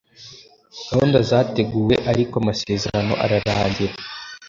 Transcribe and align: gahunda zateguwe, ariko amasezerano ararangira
gahunda 0.89 1.17
zateguwe, 1.29 1.95
ariko 2.11 2.33
amasezerano 2.41 3.13
ararangira 3.23 3.93